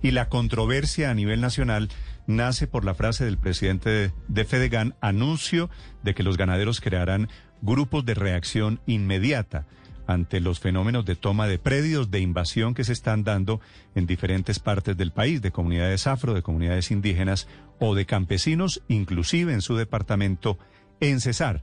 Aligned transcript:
y 0.00 0.12
la 0.12 0.30
controversia 0.30 1.10
a 1.10 1.14
nivel 1.14 1.42
nacional 1.42 1.90
nace 2.26 2.66
por 2.66 2.86
la 2.86 2.94
frase 2.94 3.26
del 3.26 3.36
presidente 3.36 4.10
de 4.26 4.44
Fedegan, 4.46 4.94
anuncio 5.02 5.68
de 6.02 6.14
que 6.14 6.22
los 6.22 6.38
ganaderos 6.38 6.80
crearán 6.80 7.28
grupos 7.60 8.06
de 8.06 8.14
reacción 8.14 8.80
inmediata 8.86 9.66
ante 10.06 10.40
los 10.40 10.60
fenómenos 10.60 11.04
de 11.04 11.14
toma 11.14 11.46
de 11.46 11.58
predios, 11.58 12.10
de 12.10 12.20
invasión 12.20 12.72
que 12.72 12.84
se 12.84 12.94
están 12.94 13.22
dando 13.22 13.60
en 13.94 14.06
diferentes 14.06 14.60
partes 14.60 14.96
del 14.96 15.12
país, 15.12 15.42
de 15.42 15.50
comunidades 15.50 16.06
afro, 16.06 16.32
de 16.32 16.40
comunidades 16.40 16.90
indígenas 16.90 17.46
o 17.78 17.94
de 17.94 18.06
campesinos, 18.06 18.82
inclusive 18.88 19.52
en 19.52 19.60
su 19.60 19.76
departamento, 19.76 20.58
en 21.00 21.20
Cesar. 21.20 21.62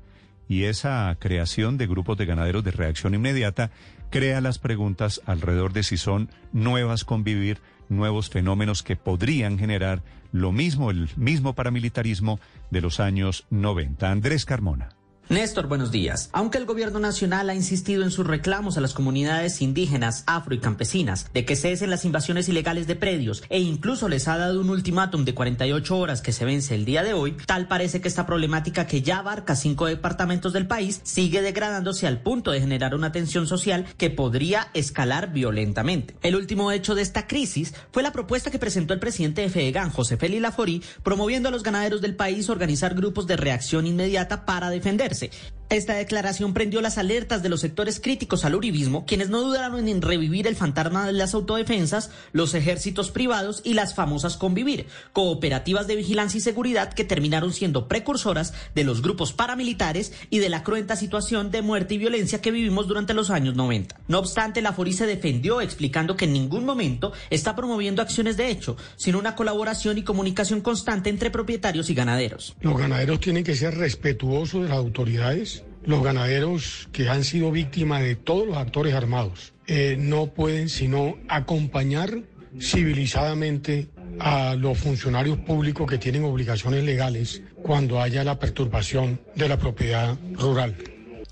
Y 0.52 0.66
esa 0.66 1.16
creación 1.18 1.78
de 1.78 1.88
grupos 1.88 2.18
de 2.18 2.26
ganaderos 2.26 2.62
de 2.66 2.72
reacción 2.72 3.14
inmediata 3.14 3.72
crea 4.10 4.42
las 4.42 4.60
preguntas 4.60 5.22
alrededor 5.26 5.72
de 5.72 5.82
si 5.82 5.96
son 5.96 6.30
nuevas 6.52 7.06
convivir, 7.06 7.62
nuevos 7.88 8.30
fenómenos 8.30 8.84
que 8.84 8.98
podrían 8.98 9.58
generar 9.58 10.04
lo 10.34 10.52
mismo, 10.52 10.92
el 10.92 11.10
mismo 11.16 11.56
paramilitarismo 11.56 12.42
de 12.70 12.82
los 12.82 13.00
años 13.00 13.46
90. 13.50 14.12
Andrés 14.12 14.44
Carmona. 14.44 14.90
Néstor, 15.32 15.68
buenos 15.68 15.92
días. 15.92 16.30
Aunque 16.34 16.58
el 16.58 16.66
gobierno 16.66 17.00
nacional 17.00 17.50
ha 17.50 17.56
insistido 17.56 18.04
en 18.04 18.12
sus 18.12 18.28
reclamos 18.28 18.78
a 18.78 18.82
las 18.82 18.94
comunidades 18.94 19.62
indígenas, 19.62 20.26
afro 20.28 20.54
y 20.54 20.60
campesinas 20.60 21.32
de 21.34 21.46
que 21.46 21.56
cesen 21.56 21.90
las 21.90 22.04
invasiones 22.04 22.50
ilegales 22.50 22.86
de 22.86 22.98
predios 22.98 23.42
e 23.48 23.62
incluso 23.62 24.10
les 24.10 24.28
ha 24.28 24.38
dado 24.38 24.60
un 24.60 24.70
ultimátum 24.70 25.24
de 25.24 25.34
48 25.34 25.98
horas 25.98 26.22
que 26.22 26.34
se 26.34 26.44
vence 26.44 26.76
el 26.76 26.84
día 26.84 27.02
de 27.02 27.14
hoy, 27.14 27.38
tal 27.46 27.70
parece 27.70 28.02
que 28.02 28.10
esta 28.10 28.26
problemática 28.26 28.88
que 28.88 29.04
ya 29.04 29.20
abarca 29.20 29.56
cinco 29.56 29.86
departamentos 29.86 30.52
del 30.52 30.68
país 30.68 31.00
sigue 31.04 31.42
degradándose 31.42 32.08
al 32.08 32.20
punto 32.20 32.52
de 32.52 32.60
generar 32.60 32.94
una 32.94 33.14
tensión 33.14 33.48
social 33.48 33.86
que 33.98 34.10
podría 34.10 34.68
escalar 34.74 35.32
violentamente. 35.32 36.14
El 36.24 36.36
último 36.36 36.74
hecho 36.74 36.94
de 36.94 37.04
esta 37.04 37.28
crisis 37.28 37.74
fue 37.94 38.04
la 38.04 38.12
propuesta 38.12 38.52
que 38.52 38.60
presentó 38.60 38.94
el 38.94 39.00
presidente 39.00 39.44
de 39.44 39.50
FEDEGAN, 39.50 39.92
José 39.92 40.18
Félix 40.18 40.42
Laforí, 40.42 40.84
promoviendo 41.04 41.48
a 41.48 41.54
los 41.54 41.64
ganaderos 41.64 42.02
del 42.02 42.18
país 42.18 42.50
organizar 42.50 42.96
grupos 42.96 43.28
de 43.28 43.38
reacción 43.38 43.88
inmediata 43.88 44.44
para 44.44 44.70
defenderse 44.70 45.21
hace 45.22 45.61
esta 45.72 45.94
declaración 45.94 46.54
prendió 46.54 46.82
las 46.82 46.98
alertas 46.98 47.42
de 47.42 47.48
los 47.48 47.62
sectores 47.62 48.02
críticos 48.02 48.44
al 48.44 48.56
uribismo, 48.56 49.06
quienes 49.06 49.30
no 49.30 49.42
dudaron 49.42 49.88
en 49.88 50.02
revivir 50.02 50.46
el 50.46 50.58
fantasma 50.58 51.08
de 51.08 51.14
las 51.14 51.34
autodefensas, 51.34 52.12
los 52.34 52.54
ejércitos 52.54 53.10
privados 53.10 53.62
y 53.64 53.74
las 53.74 53.96
famosas 53.96 54.36
convivir, 54.36 54.88
cooperativas 55.14 55.88
de 55.88 55.96
vigilancia 55.96 56.40
y 56.40 56.42
seguridad 56.42 56.92
que 56.92 57.06
terminaron 57.06 57.54
siendo 57.54 57.88
precursoras 57.88 58.54
de 58.76 58.84
los 58.84 59.02
grupos 59.02 59.32
paramilitares 59.32 60.12
y 60.30 60.40
de 60.40 60.50
la 60.50 60.64
cruenta 60.64 60.98
situación 60.98 61.52
de 61.52 61.62
muerte 61.62 61.94
y 61.94 62.00
violencia 62.00 62.42
que 62.42 62.52
vivimos 62.52 62.90
durante 62.90 63.14
los 63.14 63.30
años 63.30 63.56
90. 63.56 63.96
No 64.10 64.20
obstante, 64.20 64.62
la 64.62 64.74
FORI 64.74 64.92
se 64.92 65.06
defendió 65.06 65.62
explicando 65.62 66.18
que 66.18 66.26
en 66.26 66.34
ningún 66.34 66.66
momento 66.66 67.14
está 67.30 67.56
promoviendo 67.56 68.02
acciones 68.02 68.36
de 68.36 68.50
hecho, 68.50 68.76
sino 68.98 69.20
una 69.20 69.38
colaboración 69.38 69.98
y 69.98 70.04
comunicación 70.04 70.60
constante 70.60 71.10
entre 71.10 71.32
propietarios 71.32 71.90
y 71.90 71.94
ganaderos. 71.94 72.58
Los 72.60 72.78
ganaderos 72.78 73.22
tienen 73.22 73.46
que 73.46 73.56
ser 73.56 73.78
respetuosos 73.78 74.64
de 74.64 74.70
las 74.70 74.78
autoridades 74.78 75.61
los 75.84 76.04
ganaderos 76.04 76.90
que 76.92 77.10
han 77.10 77.24
sido 77.24 77.52
víctimas 77.52 78.02
de 78.02 78.16
todos 78.16 78.48
los 78.48 78.58
actores 78.58 78.94
armados 78.94 79.54
eh, 79.68 79.96
no 80.00 80.28
pueden 80.28 80.70
sino 80.70 81.18
acompañar 81.28 82.20
civilizadamente 82.60 83.88
a 84.20 84.56
los 84.56 84.78
funcionarios 84.78 85.38
públicos 85.40 85.90
que 85.90 85.98
tienen 85.98 86.24
obligaciones 86.24 86.84
legales 86.84 87.42
cuando 87.64 88.02
haya 88.02 88.24
la 88.24 88.40
perturbación 88.40 89.22
de 89.36 89.48
la 89.48 89.58
propiedad 89.58 90.18
rural. 90.34 90.76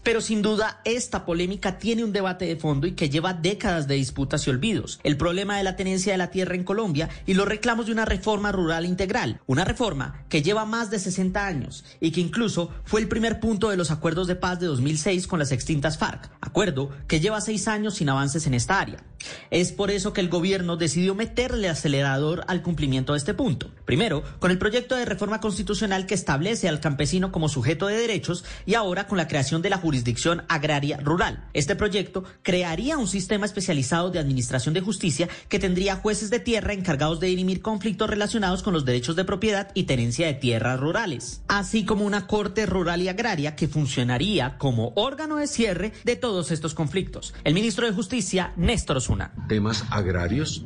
Pero 0.03 0.22
sin 0.22 0.42
duda 0.42 0.81
esta 0.86 1.25
polémica 1.25 1.78
tiene 1.78 2.03
un 2.03 2.14
debate 2.14 2.45
de 2.45 2.55
fondo 2.55 2.88
y 2.88 2.94
que 2.94 3.09
lleva 3.09 3.33
décadas 3.33 3.88
de 3.88 3.95
disputas 3.95 4.45
y 4.47 4.50
olvidos. 4.50 5.00
El 5.03 5.17
problema 5.17 5.58
de 5.58 5.64
la 5.64 5.75
tenencia 5.75 6.14
de 6.14 6.17
la 6.17 6.31
tierra 6.31 6.55
en 6.55 6.64
Colombia 6.64 7.09
y 7.25 7.33
los 7.33 7.47
reclamos 7.47 7.88
de 7.88 7.92
una 7.92 8.05
reforma 8.05 8.52
rural 8.52 8.86
integral. 8.86 9.42
Una 9.45 9.66
reforma 9.66 10.23
que 10.30 10.42
lleva 10.42 10.66
más 10.66 10.89
de 10.89 11.00
60 11.00 11.45
años 11.45 11.83
y 12.00 12.11
que 12.11 12.22
incluso 12.22 12.72
fue 12.86 13.02
el 13.02 13.08
primer 13.08 13.39
punto 13.39 13.70
de 13.70 13.77
los 13.77 13.92
acuerdos 13.92 14.27
de 14.27 14.36
paz 14.36 14.60
de 14.60 14.67
2006 14.67 15.27
con 15.27 15.39
las 15.39 15.52
extintas 15.52 15.98
FARC. 15.98 16.30
Acuerdo 16.42 16.89
que 17.08 17.20
lleva 17.20 17.42
seis 17.42 17.67
años 17.67 17.95
sin 17.95 18.10
avances 18.10 18.48
en 18.48 18.54
esta 18.54 18.80
área. 18.80 19.04
Es 19.52 19.71
por 19.71 19.92
eso 19.92 20.14
que 20.14 20.21
el 20.21 20.30
gobierno 20.30 20.77
decidió 20.77 21.16
meterle 21.16 21.70
acelerador 21.70 22.43
al 22.48 22.61
cumplimiento 22.61 23.14
de 23.14 23.20
este 23.20 23.33
punto. 23.33 23.71
Primero, 23.89 24.22
con 24.38 24.52
el 24.52 24.60
proyecto 24.60 24.95
de 24.95 25.04
reforma 25.04 25.39
constitucional 25.39 26.05
que 26.05 26.14
establece 26.14 26.70
al 26.70 26.80
campesino 26.80 27.32
como 27.32 27.50
sujeto 27.50 27.88
de 27.88 27.98
derechos 27.98 28.45
y 28.67 28.76
ahora 28.76 29.08
con 29.08 29.17
la 29.17 29.27
creación 29.27 29.64
de 29.64 29.72
la 29.72 29.80
jurisdicción 29.80 30.44
agraria 30.48 30.98
rural. 30.98 31.50
Este 31.54 31.76
proyecto 31.76 32.23
crearía 32.44 32.99
un 32.99 33.08
sistema 33.08 33.48
especializado 33.48 34.11
de 34.11 34.20
administración 34.20 34.76
de 34.76 34.82
justicia 34.82 35.28
que 35.48 35.58
tendría 35.58 35.95
jueces 35.95 36.30
de 36.30 36.39
tierra 36.39 36.73
encargados 36.73 37.20
de 37.20 37.30
dirimir 37.30 37.64
conflictos 37.64 38.08
relacionados 38.08 38.61
con 38.61 38.76
los 38.76 38.86
derechos 38.86 39.16
de 39.16 39.26
propiedad 39.26 39.72
y 39.73 39.86
tenencia 39.86 40.28
de 40.28 40.36
tierras 40.36 40.80
rurales, 40.80 41.42
así 41.48 41.83
como 41.83 42.05
una 42.05 42.28
corte 42.28 42.67
rural 42.67 43.02
y 43.02 43.08
agraria 43.08 43.55
que 43.55 43.67
funcionaría 43.67 44.60
como 44.60 44.94
órgano 44.98 45.38
de 45.38 45.48
cierre 45.48 45.94
de 46.04 46.16
todos 46.16 46.52
estos 46.52 46.76
conflictos. 46.76 47.33
El 47.44 47.55
ministro 47.55 47.88
de 47.88 47.94
Justicia, 47.94 48.54
Néstor 48.55 49.02
Temas 49.48 49.83
agrarios, 49.89 50.64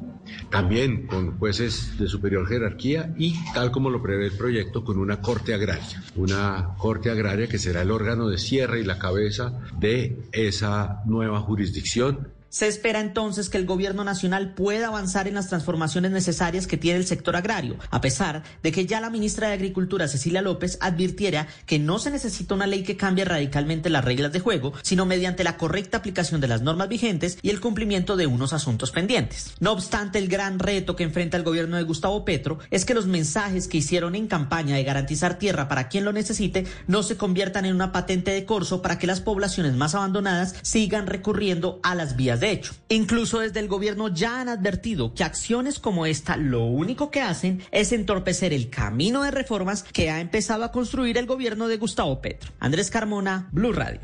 también 0.49 1.07
con 1.07 1.38
jueces 1.38 1.97
de 1.97 2.07
superior 2.07 2.47
jerarquía 2.47 3.13
y, 3.17 3.35
tal 3.53 3.71
como 3.71 3.89
lo 3.89 4.01
prevé 4.01 4.27
el 4.27 4.38
proyecto, 4.38 4.83
con 4.83 4.97
una 4.97 5.21
corte 5.21 5.53
agraria. 5.53 6.03
Una 6.16 6.75
corte 6.77 7.09
agraria 7.09 7.47
que 7.47 7.57
será 7.57 7.81
el 7.81 7.91
órgano 7.91 8.27
de 8.27 8.38
cierre 8.38 8.79
y 8.79 8.83
la 8.83 8.99
cabeza 8.99 9.59
de 9.79 10.17
esa 10.31 11.01
nueva 11.05 11.39
jurisdicción 11.41 12.27
se 12.53 12.67
espera 12.67 12.99
entonces 12.99 13.49
que 13.49 13.57
el 13.57 13.65
gobierno 13.65 14.03
nacional 14.03 14.53
pueda 14.53 14.89
avanzar 14.89 15.27
en 15.27 15.33
las 15.33 15.49
transformaciones 15.49 16.11
necesarias 16.11 16.67
que 16.67 16.77
tiene 16.77 16.99
el 16.99 17.07
sector 17.07 17.35
agrario, 17.35 17.77
a 17.89 17.99
pesar 17.99 18.43
de 18.61 18.71
que 18.71 18.85
ya 18.85 19.01
la 19.01 19.09
ministra 19.09 19.47
de 19.47 19.55
Agricultura, 19.55 20.07
Cecilia 20.07 20.43
López, 20.43 20.77
advirtiera 20.79 21.47
que 21.65 21.79
no 21.79 21.97
se 21.97 22.11
necesita 22.11 22.53
una 22.53 22.67
ley 22.67 22.83
que 22.83 22.95
cambie 22.95 23.25
radicalmente 23.25 23.89
las 23.89 24.05
reglas 24.05 24.33
de 24.33 24.39
juego, 24.39 24.71
sino 24.83 25.07
mediante 25.07 25.43
la 25.43 25.57
correcta 25.57 25.97
aplicación 25.97 26.41
de 26.41 26.47
las 26.47 26.61
normas 26.61 26.89
vigentes 26.89 27.39
y 27.41 27.49
el 27.49 27.59
cumplimiento 27.59 28.17
de 28.17 28.27
unos 28.27 28.53
asuntos 28.53 28.91
pendientes. 28.91 29.55
No 29.59 29.71
obstante, 29.71 30.19
el 30.19 30.27
gran 30.27 30.59
reto 30.59 30.95
que 30.95 31.05
enfrenta 31.05 31.37
el 31.37 31.43
gobierno 31.43 31.77
de 31.77 31.83
Gustavo 31.83 32.23
Petro 32.23 32.59
es 32.69 32.85
que 32.85 32.93
los 32.93 33.07
mensajes 33.07 33.67
que 33.67 33.79
hicieron 33.79 34.13
en 34.13 34.27
campaña 34.27 34.75
de 34.75 34.83
garantizar 34.83 35.39
tierra 35.39 35.67
para 35.67 35.89
quien 35.89 36.05
lo 36.05 36.13
necesite 36.13 36.67
no 36.85 37.01
se 37.01 37.17
conviertan 37.17 37.65
en 37.65 37.73
una 37.73 37.91
patente 37.91 38.29
de 38.29 38.45
corso 38.45 38.83
para 38.83 38.99
que 38.99 39.07
las 39.07 39.21
poblaciones 39.21 39.73
más 39.73 39.95
abandonadas 39.95 40.53
sigan 40.61 41.07
recurriendo 41.07 41.79
a 41.81 41.95
las 41.95 42.15
vías 42.15 42.42
de 42.43 42.51
hecho. 42.51 42.73
Incluso 42.89 43.39
desde 43.39 43.61
el 43.61 43.69
gobierno 43.69 44.13
ya 44.13 44.41
han 44.41 44.49
advertido 44.49 45.13
que 45.13 45.23
acciones 45.23 45.79
como 45.79 46.05
esta 46.05 46.35
lo 46.35 46.65
único 46.65 47.09
que 47.09 47.21
hacen 47.21 47.63
es 47.71 47.93
entorpecer 47.93 48.51
el 48.51 48.69
camino 48.69 49.23
de 49.23 49.31
reformas 49.31 49.81
que 49.81 50.09
ha 50.09 50.19
empezado 50.19 50.65
a 50.65 50.71
construir 50.73 51.17
el 51.17 51.25
gobierno 51.25 51.69
de 51.69 51.77
Gustavo 51.77 52.21
Petro. 52.21 52.51
Andrés 52.59 52.91
Carmona, 52.91 53.47
Blue 53.53 53.71
Radio. 53.71 54.01